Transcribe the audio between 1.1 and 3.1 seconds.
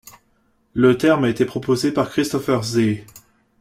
a été proposé par Christopher Hsee.